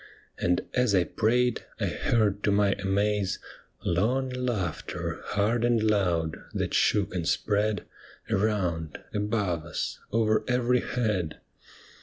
And 0.39 0.61
as 0.73 0.95
I 0.95 1.03
prayed, 1.03 1.63
I 1.79 1.85
heard 1.85 2.41
to 2.45 2.51
my 2.51 2.71
amaze 2.79 3.37
Long 3.85 4.29
laughter, 4.31 5.21
hard 5.25 5.63
and 5.63 5.79
loud, 5.83 6.37
that 6.55 6.73
shook 6.73 7.13
and 7.13 7.27
spread 7.27 7.85
Around, 8.27 8.97
above 9.13 9.63
us, 9.63 9.99
over 10.11 10.43
every 10.47 10.79
head 10.79 10.87
I02 10.87 10.93
'THE 10.95 10.97
ME 10.97 11.05
WITHIN 11.05 11.27
THEE 11.27 11.27
BLIND!' 11.27 11.35